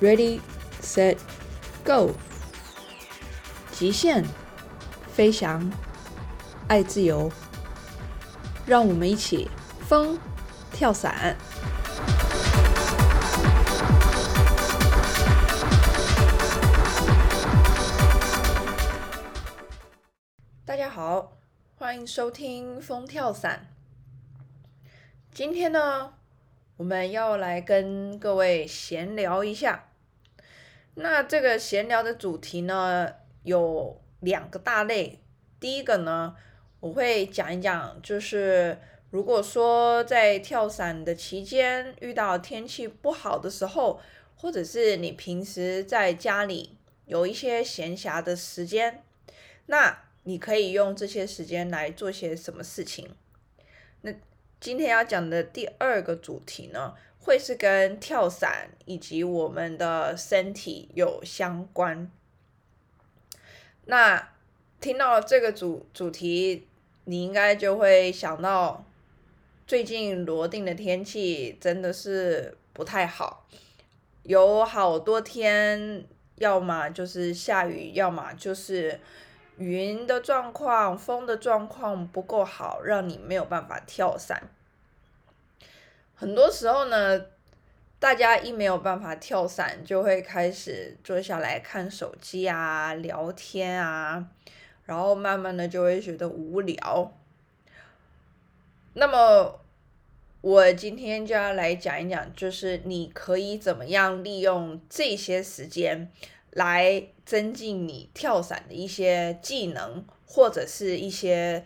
[0.00, 0.40] Ready,
[0.82, 1.16] set,
[1.84, 2.10] go。
[3.70, 4.24] 极限
[5.12, 5.70] 飞翔，
[6.66, 7.30] 爱自由，
[8.66, 9.48] 让我们一起
[9.86, 10.18] 风
[10.72, 11.36] 跳伞。
[20.64, 21.36] 大家好，
[21.76, 23.68] 欢迎收听风跳伞。
[25.32, 26.14] 今天呢？
[26.80, 29.90] 我们要来跟各位闲聊一下，
[30.94, 33.06] 那这个闲聊的主题呢
[33.42, 35.18] 有两个大类。
[35.60, 36.34] 第一个呢，
[36.80, 38.78] 我会讲一讲，就是
[39.10, 44.00] 如果说在跳伞的期间遇到天气不好的时候，
[44.34, 49.04] 或者是你平时在家里有一些闲暇的时间，
[49.66, 53.06] 那你可以用这些时间来做些什么事情？
[54.60, 62.10] 今天要讲的第二个主题呢，会是跟跳伞以及我们的身体有相关。
[63.86, 64.28] 那
[64.78, 66.68] 听到这个主主题，
[67.04, 68.84] 你应该就会想到，
[69.66, 73.46] 最近罗定的天气真的是不太好，
[74.24, 76.04] 有好多天，
[76.36, 79.00] 要么就是下雨，要么就是
[79.56, 84.50] 云的状况、风的状况不够好，让你没有办法跳伞。
[86.20, 87.18] 很多时候呢，
[87.98, 94.28] 大家一没有办法跳伞，就会开始坐下来看手机啊、聊天啊，
[94.84, 97.10] 然后慢慢的就会觉得无聊。
[98.92, 99.58] 那么，
[100.42, 106.12] 我今天就要来讲一讲，就是你可以怎么样利用这些时间
[106.50, 111.64] 来增进你跳伞的一些技能，或者是一些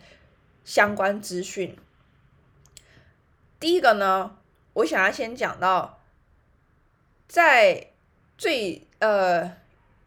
[0.63, 1.77] 相关资讯。
[3.59, 4.37] 第一个呢。
[4.75, 6.01] 我想要先讲到，
[7.27, 7.87] 在
[8.37, 9.55] 最呃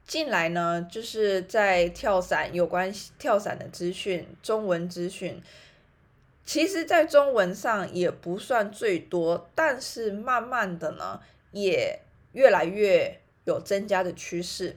[0.06, 5.43] 近来呢，就是在跳伞有关跳伞的资讯，中文资讯，
[6.45, 11.21] 其实，在中文上也不算最多，但是慢慢的呢，
[11.53, 12.01] 也
[12.33, 14.77] 越来越有增加的趋势。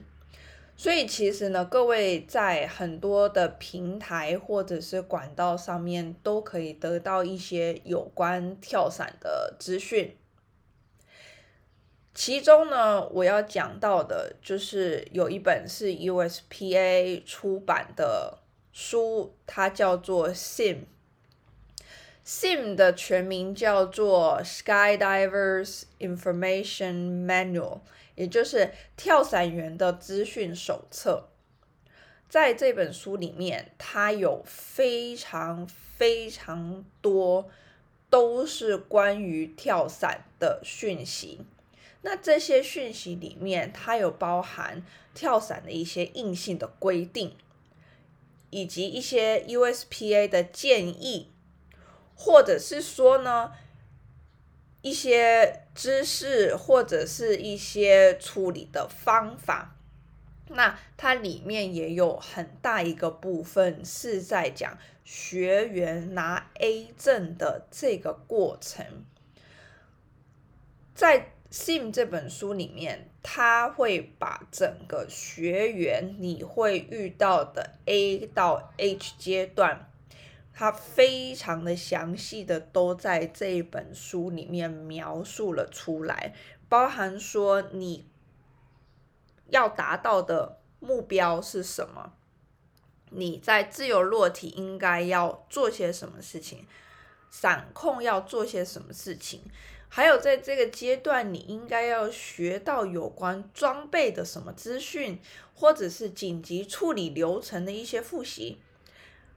[0.82, 10.16] 所以其实呢，各位在很多的平台或者是管道上面都可以得到一些有关跳伞的资讯。
[12.12, 18.40] 其中呢，我要讲到的就是有一本是 USPA 出版的
[18.72, 20.78] 书，它叫做 Sim。
[22.26, 27.82] Sim 的全名叫做 Skydivers Information Manual。
[28.22, 31.28] 也就是跳伞员的资讯手册，
[32.28, 37.50] 在这本书里面，它有非常非常多
[38.08, 41.40] 都是关于跳伞的讯息。
[42.02, 47.34] 那这些讯息里面，它有包含跳伞的一些硬性的规定，
[48.50, 51.32] 以及一些 USPA 的建议，
[52.14, 53.50] 或者是说呢？
[54.80, 59.76] 一些知识或者是一些处理的方法，
[60.48, 69.04] 那它里面也有很大一个部分是在讲学员拿 A 证的这个过程。
[70.94, 79.88] 在《Sim》这本书里面，他会把整个学员你会遇到的 A 到 H 阶段。
[80.54, 86.34] 他非常的详细的都在这一本书里面描述了出来，
[86.68, 88.06] 包含说你
[89.48, 92.12] 要达到的目标是什么，
[93.10, 96.66] 你在自由落体应该要做些什么事情，
[97.30, 99.42] 伞控要做些什么事情，
[99.88, 105.18] 还有在这个阶段你应该要学到有关装备的什么资讯，
[105.54, 108.58] 或者是紧急处理流程的一些复习。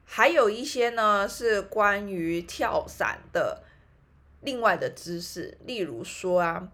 [0.06, 3.64] 还有一些呢是关于跳伞的
[4.41, 6.72] 另外的知识，例如说啊，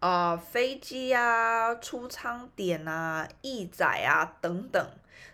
[0.00, 4.90] 啊飞机啊出舱点啊翼载啊等等，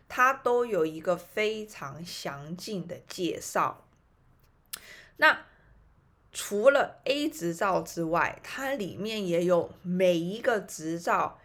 [0.09, 3.85] 它都有一个非常详尽的介绍。
[5.19, 5.47] 那
[6.33, 11.39] 除了 A 执照之外，它里面也有每一个执照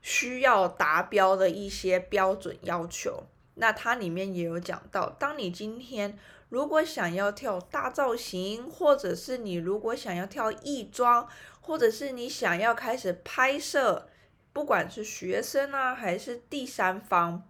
[0.00, 3.24] 需要达标的一些标准要求。
[3.54, 6.18] 那它里面也有讲到，当你今天
[6.48, 11.28] 如果想要跳大造型，或者是你如果想要跳翼装，
[11.60, 14.08] 或者是你想要开始拍摄，
[14.52, 17.42] 不管是学生啊还是第三方，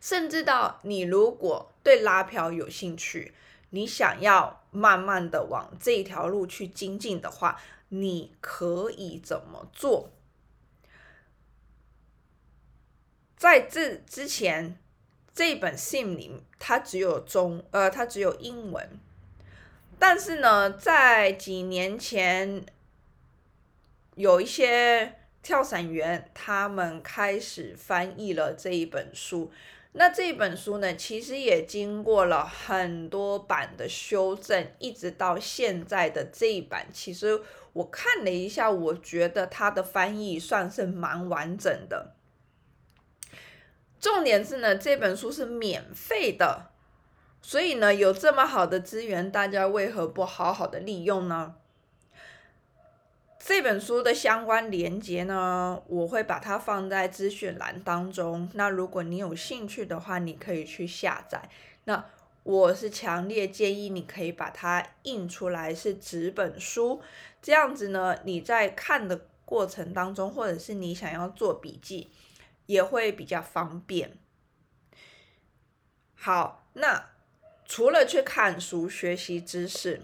[0.00, 3.32] 甚至到你如果对拉漂有兴趣，
[3.70, 10.10] 你想要慢慢的往这条路去精进的话，你可以怎么做？
[13.36, 14.78] 在这之前，
[15.38, 18.98] 这一本信里它只有中，呃，它只有英文。
[19.96, 22.66] 但是呢，在几年前，
[24.16, 29.52] 有一些跳伞员他们开始翻译了这一本书。
[29.92, 37.40] 那这本书呢，其实也经过了很多版的修正，一直到现在的这一版，其实
[37.74, 42.16] 我看了一下，我觉得它的翻译算是蛮完整的。
[44.00, 46.70] 重点是呢，这本书是免费的，
[47.42, 51.54] 所以呢，有这么好的资源，大家为何不好好的利用呢？
[53.40, 58.48] 这本书的相关连接呢，我会把它放在资讯栏当中。
[58.54, 61.48] 那如果你有兴趣的话，你可以去下载。
[61.84, 62.04] 那
[62.42, 67.00] 我是强烈建议你可以把它印出来，是纸本书，
[67.40, 72.10] 这样子呢，你在看的过程当中，或者是你想要做笔记。
[72.68, 74.18] 也会比较方便。
[76.14, 77.10] 好，那
[77.64, 80.02] 除了去看书学习知识，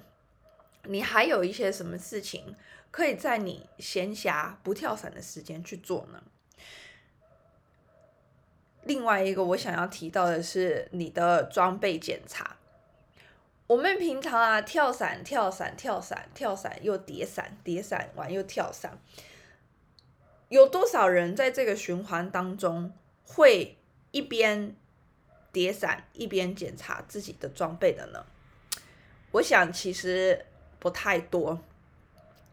[0.84, 2.56] 你还有一些什么事情
[2.90, 6.22] 可以在你闲暇不跳伞的时间去做呢？
[8.82, 12.56] 另外一个我想要提到的是你的装备检查。
[13.67, 18.99] 我们平常啊跳伞、跳伞、跳伞、跳伞又叠伞、叠伞完又跳伞。
[20.49, 22.93] 有多少人在这个循环当中
[23.25, 23.76] 会
[24.11, 24.76] 一边
[25.52, 28.25] 叠伞一边检查自己的装备的呢？
[29.32, 30.46] 我想其实
[30.79, 31.61] 不太多。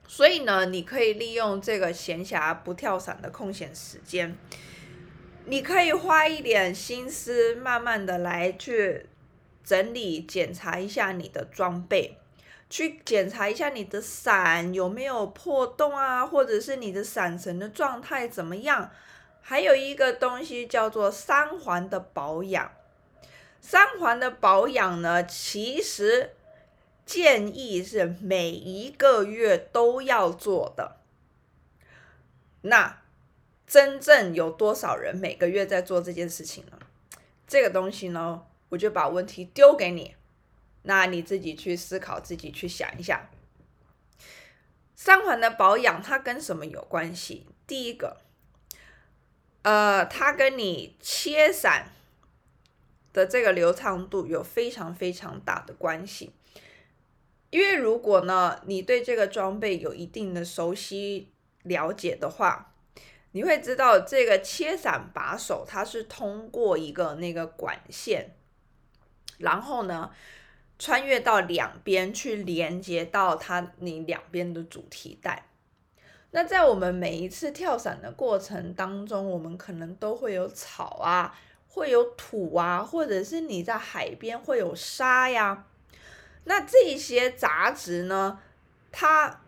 [0.07, 4.37] 所以呢，你可以利用这个闲暇不跳伞的空闲时间，
[5.45, 9.05] 你可以花一点心思，慢慢的来去
[9.63, 12.17] 整理检查一下你的装备。
[12.71, 18.89] 去检查一下你的伞有没有破洞啊，或者是你的伞绳的状态怎么样？
[19.41, 22.71] 还有一个东西叫做三环的保养。
[23.59, 26.31] 三环的保养呢，其实
[27.05, 30.95] 建议是每一个月都要做的。
[32.61, 33.01] 那
[33.67, 36.79] 真正有多少人每个月在做这件事情呢？
[37.45, 40.15] 这个东西呢，我就把问题丢给你。
[40.83, 43.29] 那你自己去思考，自己去想一下，
[44.95, 47.45] 三环的保养它跟什么有关系？
[47.67, 48.17] 第一个，
[49.61, 51.91] 呃，它跟你切伞
[53.13, 56.33] 的这个流畅度有非常非常大的关系。
[57.51, 61.31] 因为如果呢，你对这个装备有一定的熟悉
[61.61, 62.73] 了解的话，
[63.33, 68.35] 你会知道这个切伞把手它是通过一个那个管线，
[69.37, 70.11] 然后呢。
[70.81, 75.45] 穿越到两边去连接到它你两边的主题带。
[76.31, 81.37] 那在我们每一次跳伞的过程当中，我们可能都会有草啊，
[81.67, 85.67] 会有土啊，或者是你在海边会有沙呀。
[86.45, 88.39] 那这些杂质呢，
[88.91, 89.41] 它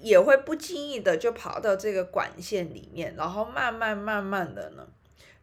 [0.00, 4.84] 也会不经意的就跑到这个管线里面，然后慢慢慢慢的呢。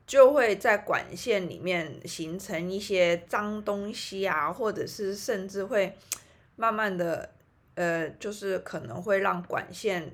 [0.08, 5.94] 就会在管线里面形成一些脏东西啊，或者是甚至会
[6.56, 7.30] 慢慢的，
[7.76, 10.10] 呃，就是可能会让管线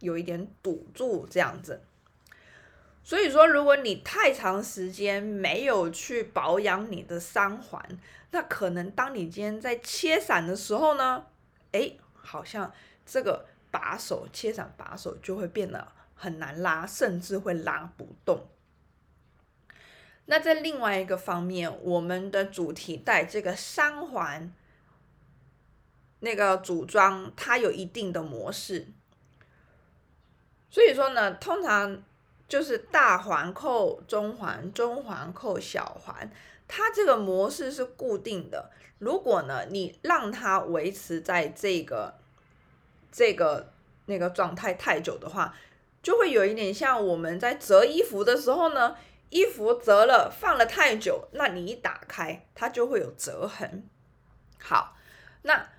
[0.00, 1.80] 有一点堵住这样子。
[3.02, 7.82] 所以说，如果你太长时间没有去保养你的三环，
[8.32, 11.24] 那可能当你今天在切伞的时候呢，
[11.72, 12.70] 哎，好像
[13.06, 18.46] 这个把手切伞把手就会变得很难拉，甚至会拉不动。
[20.30, 24.54] 那在另外一个方面，我们的主题带这个三环
[26.20, 28.86] 那个组装，它有一定的模式。
[30.70, 32.00] 所以说呢，通常
[32.46, 36.30] 就是大环扣中环，中环扣小环，
[36.68, 38.70] 它这个模式是固定的。
[39.00, 42.14] 如果呢，你让它维持在这个
[43.10, 43.72] 这个
[44.06, 45.56] 那个状态太久的话，
[46.00, 48.96] 就会有一点像我们在折衣服的时候呢。
[49.30, 53.88] 衣服折了，放了太久，那你一打开，它就会有折痕。
[54.58, 54.96] 好，
[55.42, 55.70] 那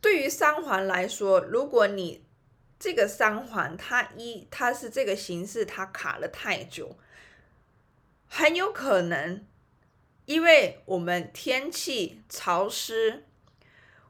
[0.00, 2.24] 对于三环来说，如果你
[2.78, 6.96] 这个三环它一它是这个形式，它卡了太久，
[8.28, 9.44] 很有可能，
[10.26, 13.26] 因为我们天气潮湿，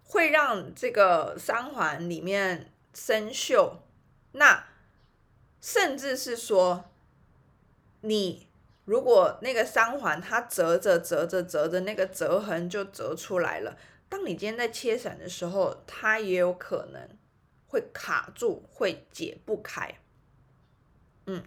[0.03, 3.79] 会让这个三环里面生锈，
[4.33, 4.67] 那
[5.63, 6.91] 甚至是说。
[8.05, 8.47] 你
[8.85, 13.77] 如果那个三环它折着折着折着，那个折痕就折出来了。
[14.11, 17.09] 当你今天在切伞的时候，它也有可能
[17.67, 19.95] 会卡住，会解不开。
[21.27, 21.43] 嗯，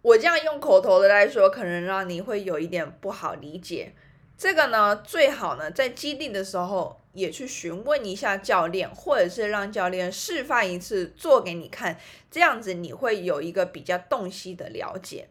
[0.00, 3.94] 我这样用口头的来说，可能让你会有一点不好理解。
[4.38, 12.00] 这个呢，最好呢在基地的时候也去询问一下教练，或者是让教练示范一次做给你看，
[12.30, 15.28] 这样子你会有一个比较洞悉的了解。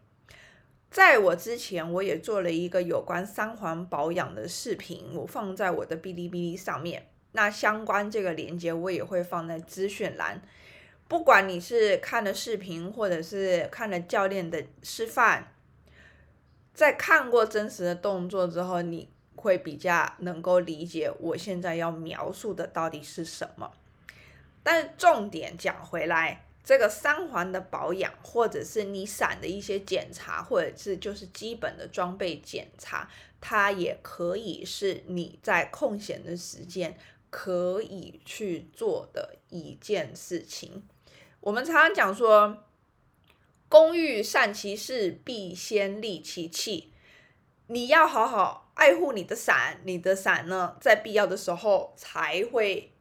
[0.91, 7.07] 在我之前，我也做了一个有关三环保养的视频，我放在我的哔哩哔哩上面。
[7.33, 10.41] 那相关这个链接我也会放在资讯栏。
[11.07, 15.53] 不管你是看了视频，或者是看了教练的示范，
[16.73, 23.71] 在看过真实的动作之后，你会比较能够理解我现在要描述的到底是什么。
[24.63, 26.45] 但重点讲回来。
[26.69, 33.09] 这个三环的保养，或者是你伞的一些检查，或者是就是基本的装备检查，
[33.41, 36.95] 它也可以是你在空闲的时间
[37.31, 40.87] 可以去做的一件事情。
[41.39, 42.63] 我们常常讲说，
[43.67, 46.93] 工欲善其事，必先利其器。
[47.65, 52.93] 你要好好爱护你的伞，你的伞呢，在必要的时候才会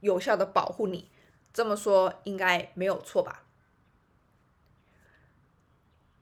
[0.00, 1.08] 有效的保护你。
[1.54, 3.44] 这么说应该没有错吧？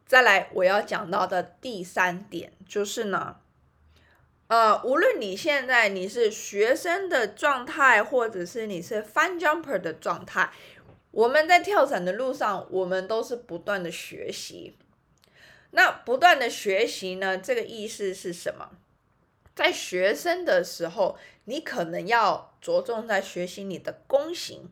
[0.07, 3.39] 再来，我要讲到的第三点就是呢，
[4.49, 10.53] 呃，无论你现在你是学生的状态，或者是你是 fun jumper 的状态，
[11.13, 14.77] 我们在跳伞的路上，我们都是不断的学习。
[15.71, 18.73] 那不断的学习呢，这个意思是什么？
[19.55, 24.71] 在学生的时候，你可能要着重在学习你的弓形。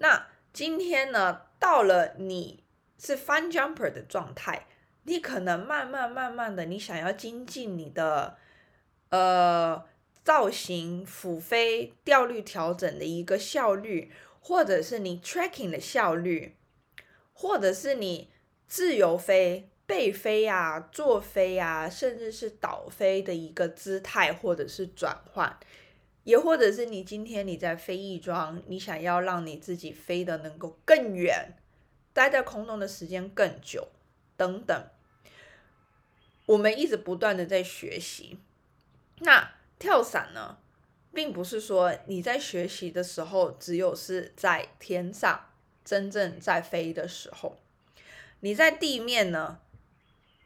[0.00, 2.62] 那今天呢，到了你
[2.98, 4.66] 是 fun jumper 的状态，
[5.02, 8.36] 你可能慢慢慢慢的，你想要精进你的
[9.10, 9.84] 呃
[10.22, 16.56] 造型、俯飞、调率调整的一个效率，或者是你 tracking 的效率，
[17.32, 18.30] 或者是你
[18.68, 25.58] 自由飞、背飞啊、坐飞啊，甚至是倒飞的一个姿态，或者是转换。
[26.28, 31.56] 也或者是你今天你在飞翼装，你想要让你自己飞的能够更远，
[32.12, 33.88] 待在空中的时间更久，
[34.36, 34.90] 等等。
[36.44, 38.38] 我们一直不断的在学习。
[39.20, 40.58] 那跳伞呢，
[41.14, 45.46] 并不是说你在学习的时候只有是在天上
[45.82, 47.56] 真正在飞的时候，
[48.40, 49.60] 你在地面呢。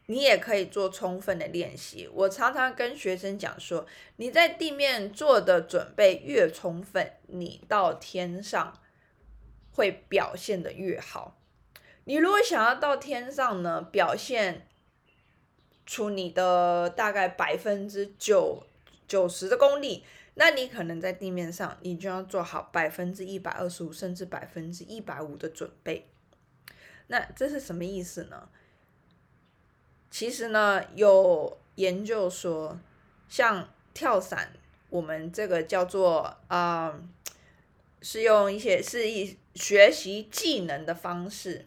[0.07, 2.09] 你也可以做充分的练习。
[2.13, 3.85] 我常常跟学生讲说，
[4.17, 8.81] 你在地面做的准备越充分，你到天上
[9.71, 11.39] 会表现的越好。
[12.05, 14.67] 你如果想要到天上呢，表现
[15.85, 18.63] 出你的大概百分之九
[19.07, 26.09] 九十的功力，那你可能在地面上，你就要做好百分之一百二十五，甚至百分之一百五的准备。
[27.07, 28.49] 那这是什么意思呢？
[30.13, 32.79] 其实呢，有研究说，
[33.27, 34.53] 像跳伞，
[34.91, 37.01] 我们这个叫做啊，
[37.99, 41.65] 是用一些是一学习技能的方式。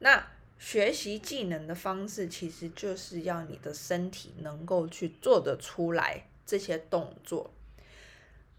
[0.00, 0.26] 那
[0.58, 7.52] 学习技能的方式，其实就是要你的身体能够去做得出来这些动作。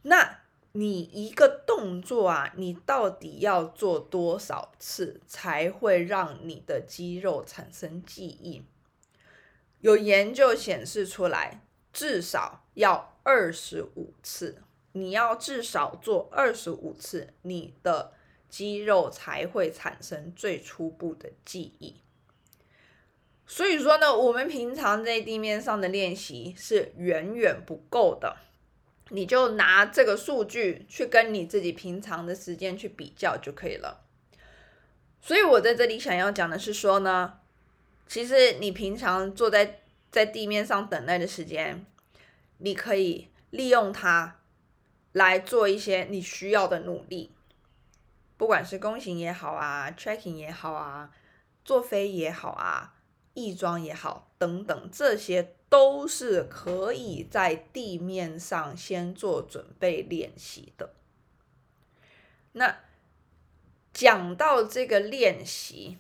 [0.04, 0.40] 那
[0.72, 8.62] 你一个动作啊，你到底要做多少次，才会让你的肌肉产生记忆？
[9.82, 11.62] 有研究显示出来，
[11.92, 14.62] 至少要二十五次，
[14.92, 18.14] 你要至少做二十五次，你的
[18.48, 22.02] 肌肉才会产生最初步的记忆。
[23.48, 28.38] 所以说呢，我们平常在地面上的练习是远远不够的，
[29.10, 34.06] 你就拿这个数据去跟你自己平常的时间去比较就可以了。
[35.20, 37.41] 所以我在这里想要讲的是说呢。
[38.12, 39.80] 其实你平常坐在
[40.12, 41.86] 在地面上等待的时间，
[42.58, 44.42] 你可以利用它
[45.14, 47.32] 来做一些你需要的努力，
[48.36, 51.16] 不管是弓形也好啊，tracking 也好啊，
[51.64, 52.96] 坐飞也好啊，
[53.34, 60.94] 翼装也好等等，这些都是可以在地面上先做准备练习的。
[62.52, 62.80] 那
[63.94, 66.00] 讲到这个练习。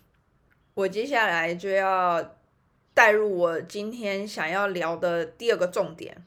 [0.73, 2.35] 我接下来就要
[2.93, 6.25] 带入我今天想要聊的第二个重点。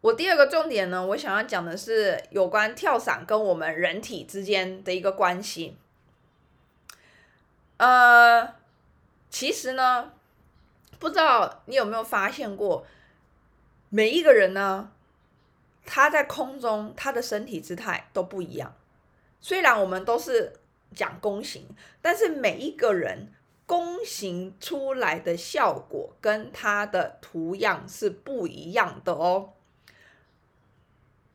[0.00, 5.76] 我第二个重点呢，我想要讲的是有关跳伞跟我们人体之间的一个关系。
[7.76, 8.54] 呃，
[9.28, 10.12] 其实呢，
[10.98, 12.86] 不知道你有没有发现过，
[13.90, 14.90] 每一个人呢，
[15.84, 18.74] 他在空中他的身体姿态都不一样。
[19.40, 20.54] 虽然我们都是
[20.94, 21.66] 讲弓形，
[22.00, 23.32] 但是每一个人
[23.66, 29.54] 弓形出来的效果跟它的图样是不一样的哦。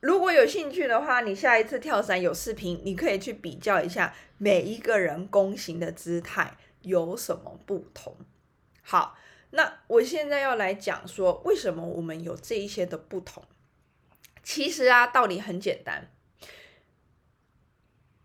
[0.01, 8.15] 如果有兴趣的话，你下一次跳伞有视频，你可以去比较一下每一个人弓形的姿态有什么不同。
[8.83, 9.17] 好，
[9.49, 13.43] 那我现在要来讲说，为什么我们有这一些的不同？
[14.43, 16.11] 其实啊，道理很简单，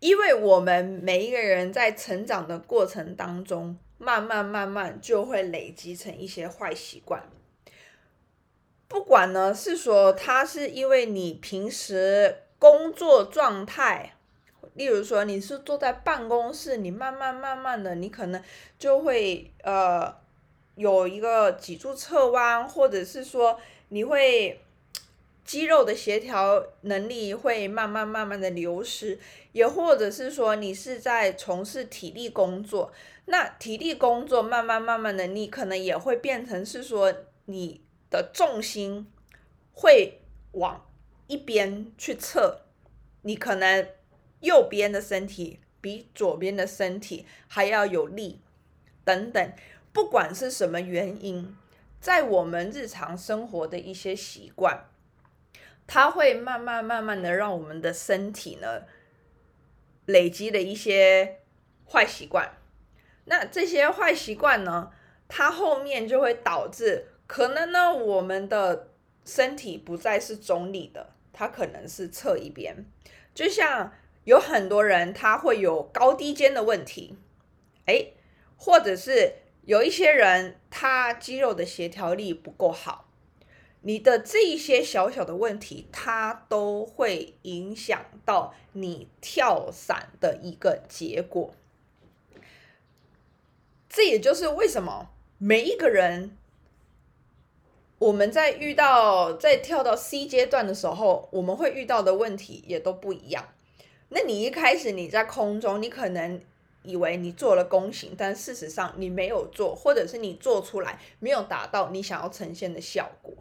[0.00, 7.22] 因为我们每一个人在成长的过程当中，慢慢慢慢就会累积成一些坏习惯。
[8.88, 14.14] 不管呢，是说他是因为你平时工作状态，
[14.74, 18.42] 例如说你是坐在办公室，你慢慢慢慢的，你可能
[18.78, 20.12] 就会呃
[20.76, 24.60] 有一个脊柱侧弯，或者是说你会
[25.50, 29.18] 肌肉的协调能力会慢慢慢慢的流失，
[29.50, 32.92] 也或者是说你是在从事体力工作，
[33.24, 37.12] 那体力工作慢慢慢慢的，你可能也会变成是说
[37.46, 37.80] 你。
[38.12, 39.06] 的重心
[39.72, 40.18] 会
[40.50, 40.84] 往
[41.28, 42.62] 一边去侧，
[43.22, 43.86] 你可能
[44.40, 48.40] 右边的身体比左边的身体还要有力，
[49.04, 49.52] 等等，
[49.92, 51.56] 不管是什么原因，
[52.00, 54.88] 在我们日常生活的一些习惯，
[55.92, 58.82] 它会慢慢慢慢的让我们的身体呢
[60.06, 61.40] 累积了一些
[61.84, 62.48] 坏习惯，
[63.24, 64.92] 那这些坏习惯呢，
[65.26, 67.08] 它后面就会导致。
[67.26, 68.90] 可能呢，我们的
[69.24, 72.86] 身体不再是中立的，它可能是侧一边。
[73.34, 73.92] 就像
[74.22, 77.18] 有很多人他会有高低肩的问题，
[77.86, 78.12] 哎，
[78.56, 79.32] 或者是
[79.62, 83.09] 有一些人他肌肉的协调力不够好，
[83.82, 91.54] 你的这一些小小的问题，它都会影响到你跳伞的一个结果。
[93.88, 96.36] 这也就是为什么每一个人。
[97.98, 103.48] 我们在遇到在跳到 C 阶段的时候，我们会遇到的问题也都不一样。
[104.08, 106.40] 那你一开始你在空中，你可能
[106.82, 113.34] 以为你做了弓形，但事实上你没有做，或者是你做出来没有达到你想要呈现的效果。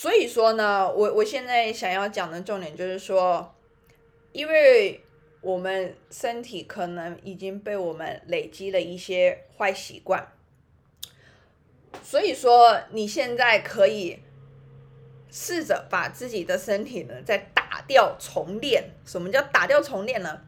[0.00, 3.52] 所以说呢，我我现在想要讲的重点就是说，
[4.30, 5.00] 因为
[5.40, 10.24] 我们身体可能已经被我们累积了一些坏习惯。
[12.00, 14.20] 所以说，你现在可以
[15.32, 18.90] 试着把自己的身体呢再打掉重练。
[19.04, 20.42] 什么叫打掉重练呢？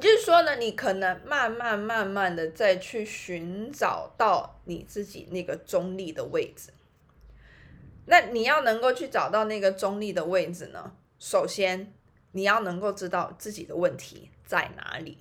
[0.00, 6.70] 就是说呢，你可能慢慢慢慢的再去寻找到你自己那个中立的位置。
[8.06, 11.92] 那你要能够去找到那个中立的位置呢，首先
[12.32, 15.18] 你要能够知道自己的问题在哪里。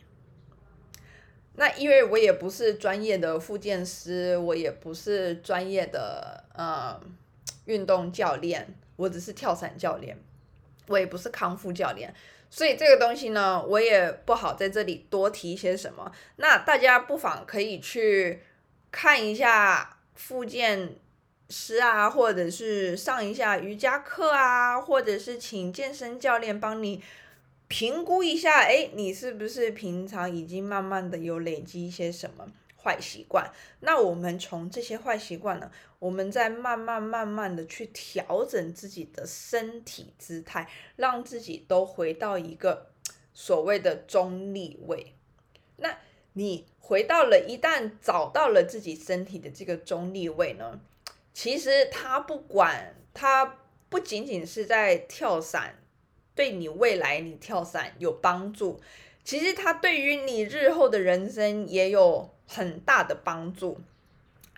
[1.55, 6.99] 那因为我也不是专业的复健师，我也不是专业的呃
[7.65, 10.17] 运动教练，我只是跳伞教练，
[10.87, 12.11] 我也不是康复教练，
[12.49, 16.11] 所以这个东西呢，我也不好在这里多提些什么。
[16.37, 18.41] 那大家不妨可以去
[18.91, 20.95] 看一下复健
[21.53, 27.03] 师啊，或者是上一下瑜伽课啊，或者是请健身教练帮你。
[27.69, 32.45] 评估一下，哎，你是不是平常已经慢慢的有累积一些什么
[32.77, 33.51] 坏习惯？
[33.79, 42.91] 那我们从这些坏习惯呢，我们再慢慢慢慢的去调整自己的身体姿态，让自己都回到一个
[43.33, 45.15] 所谓的中立位。
[45.77, 45.97] 那
[46.33, 50.79] 你回到了，一旦找到了自己身体的这个中立位呢，
[51.33, 53.57] 其实他不管他
[53.89, 55.79] 不仅仅是在跳伞。
[56.35, 58.81] 对你未来你跳伞有帮助，
[59.23, 63.79] 其实他对于你日后的人生也有很大的帮助，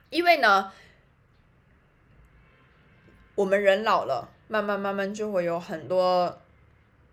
[0.09, 0.71] 因为呢，
[3.35, 6.39] 我们人老了，慢慢慢慢就会有很多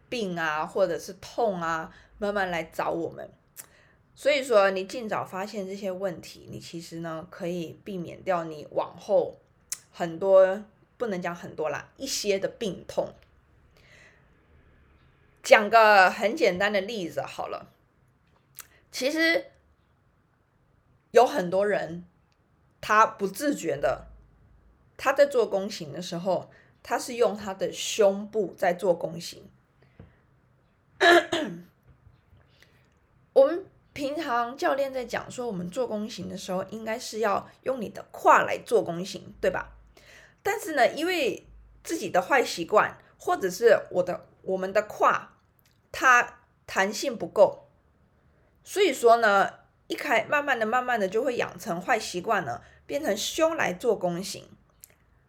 [0.08, 3.28] 病啊，或者是痛啊，慢慢来找我们。
[4.14, 9.40] 所以说，你尽早发现这些问题，你其实呢可以避免掉你往后
[9.92, 10.64] 很多
[10.96, 13.12] 不能讲很多啦，一些的病痛。
[15.42, 17.68] 讲个很简单的例子好了，
[18.90, 19.46] 其实
[21.10, 22.04] 有很多人
[22.80, 24.06] 他不自觉的，
[24.96, 26.50] 他在做弓形的时候，
[26.82, 29.48] 他是用他的胸部在做弓形。
[33.32, 39.72] 我们平常教练在讲说我们做弓形的时候，应该是要用你的胯来做弓形，对吧？
[40.42, 41.46] 但是呢，因为
[41.84, 45.36] 自己的坏习惯，或者是我的我们的胯
[45.90, 47.68] 它弹性不够，
[48.64, 49.50] 所以说呢，
[49.86, 54.48] 一开慢慢的、慢慢的就会养成坏习惯呢，变成胸来做弓形。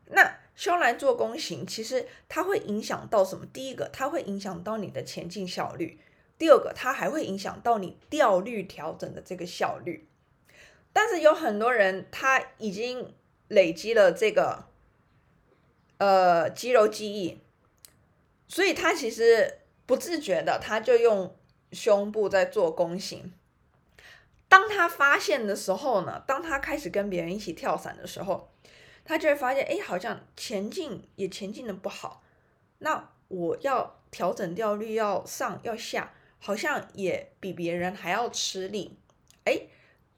[0.07, 3.45] 那胸来做弓形，其实它会影响到什么？
[3.47, 5.97] 第一个，它会影响到你的前进效率；
[6.37, 10.07] 第二个，它还会影响到你调率调整的这个效率。
[10.91, 13.15] 但是有很多人他已经
[13.47, 14.67] 累积了这个
[16.03, 17.39] 呃肌肉记忆，
[18.47, 21.35] 所以他其实不自觉的他就用
[21.71, 23.31] 胸部在做弓形。
[24.47, 28.49] 当他发现的时候呢，当他开始跟别人一起跳伞的时候。
[29.05, 32.23] 他就会发现，哎，好像前进也前进的不好，
[32.77, 38.97] 那我要调整调率，要上要下，好像也比别人还要吃力。
[39.43, 39.63] 哎，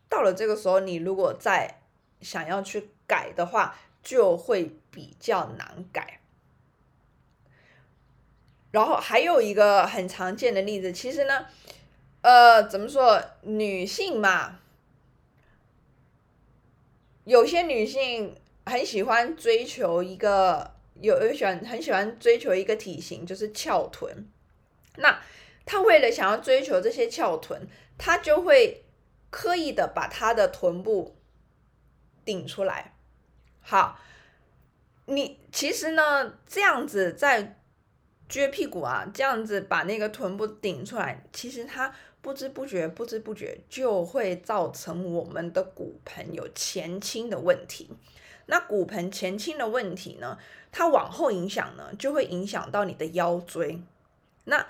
[0.07, 1.81] 到了这个时候，你如果再
[2.21, 6.21] 想要去改的话，就会比较难改。
[8.71, 11.47] 然后还有一个很常见的例子，其实呢，
[12.21, 14.59] 呃，怎么说，女性嘛，
[17.25, 18.37] 有些女性。
[18.67, 24.27] 很喜欢追求一个有有喜欢很喜欢追求一个体型，就是翘臀。
[24.95, 25.21] 那
[25.67, 28.83] 她为了想要追求这些翘臀，她就会
[29.29, 31.15] 刻意的把她的臀部
[32.25, 32.94] 顶出来。
[33.67, 33.99] 好，
[35.07, 37.57] 你其实呢这样子在
[38.29, 47.89] 撅屁股啊，这样子把那个臀部顶出来，其实它不知不觉不知不觉就会造成我们的骨盆有前倾的问题。
[48.45, 50.37] 那骨盆前倾的问题呢？
[50.71, 53.81] 它往后影响呢，就会影响到你的腰椎。
[54.43, 54.67] 那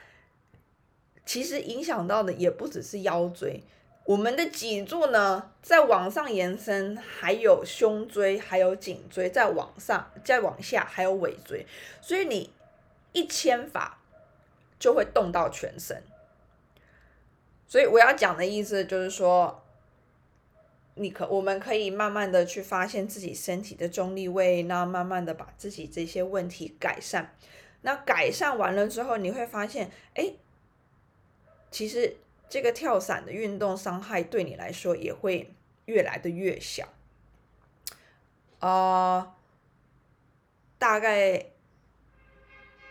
[1.25, 3.61] 其实影响到的也不只是腰椎，
[4.05, 11.65] 我们的脊柱呢，在往上延伸，还有胸椎，还有颈椎，再往上，再往下，还有尾椎。
[12.01, 12.49] 所以你
[13.11, 13.99] 一牵法，
[14.79, 16.01] 就会动到全身。
[17.67, 19.61] 所以我要讲的意思就是说。
[20.97, 27.35] 你可，我们可以慢慢的去发现自己身体的中立位，那慢慢的把自己这些问题改善。
[27.81, 30.31] 那改善完了之后，你会发现，哎，
[31.69, 32.15] 其实
[32.55, 35.53] 这个跳伞的运动伤害对你来说也会
[35.87, 36.87] 越来的越小。
[38.59, 39.35] 啊，
[40.77, 41.47] 大概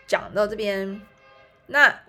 [0.05, 1.01] 讲到这边，
[1.65, 2.03] 那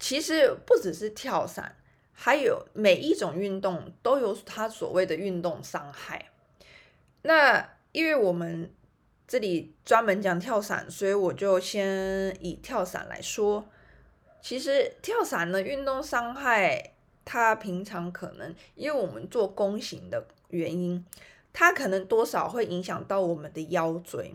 [0.00, 1.76] 其实不只是跳伞。
[2.12, 6.32] 还有每一种运动都有它所谓的运动伤害。
[7.22, 8.74] 那因为我们
[9.28, 13.68] 这里专门讲跳伞，所以我就先以跳伞来说。
[14.40, 21.04] 其实跳伞的运动伤害，它平常可能因为我们做弓形的原因，
[21.52, 24.34] 它可能多少会影响到我们的腰椎。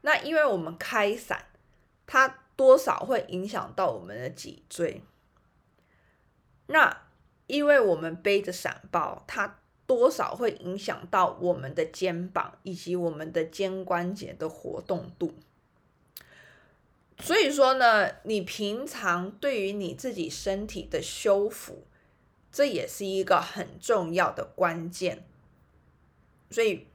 [0.00, 1.46] 那因为我们开伞，
[2.06, 5.02] 它多少会影响到我们的脊椎。
[6.66, 7.02] 那
[7.46, 15.34] 因为我们背着伞包，它多少会影响到我们的肩膀以及我们的肩关节的活动度。
[17.20, 21.84] 所以说呢，你平常对于你自己身体的修复，
[22.50, 25.24] 这也是一个很重要的关键。
[26.50, 26.86] 所以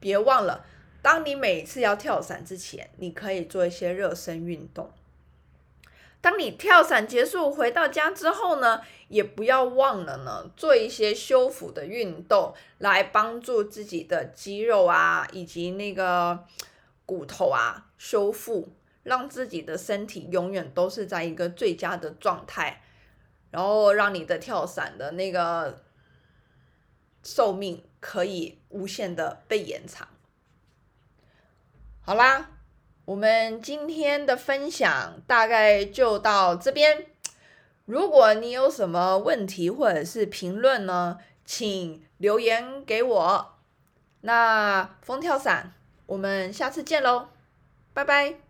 [0.00, 0.64] 别忘了，
[1.02, 4.90] 当你每次要跳伞之前，你可以做一些热身运动。
[6.20, 16.44] 当你跳伞结束回到家之后呢，也不要忘了呢，做一些修复的运动，来帮助自己的肌肉啊，以及那个
[17.04, 18.68] 骨头啊修复，
[19.08, 22.80] 让自己的身体永远都是在一个最佳的状态，
[23.50, 25.82] 然后让你的跳伞的那个
[27.22, 30.06] 寿命可以无限的被延长。
[32.02, 32.50] 好啦。
[33.08, 37.06] 我们今天的分享大概就到这边。
[37.86, 43.54] 如果你有什么问题或者是评论呢，请留言给我。
[44.20, 45.72] 那风跳伞，
[46.04, 47.28] 我们下次见喽，
[47.94, 48.47] 拜拜。